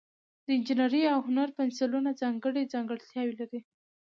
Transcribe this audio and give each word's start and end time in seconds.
د 0.45 0.47
انجینرۍ 0.55 1.03
او 1.13 1.19
هنر 1.27 1.47
پنسلونه 1.57 2.09
ځانګړي 2.21 2.63
ځانګړتیاوې 2.73 3.33
لري. 3.39 3.59